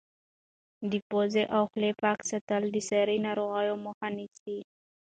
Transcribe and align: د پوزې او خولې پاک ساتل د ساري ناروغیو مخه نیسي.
د 0.91 0.93
پوزې 1.09 1.43
او 1.55 1.63
خولې 1.71 1.91
پاک 2.01 2.19
ساتل 2.29 2.63
د 2.71 2.77
ساري 2.89 3.17
ناروغیو 3.27 3.75
مخه 3.85 4.07
نیسي. 4.17 4.59